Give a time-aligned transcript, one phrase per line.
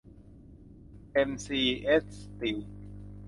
[1.11, 2.57] เอ็ม ซี เอส สตีล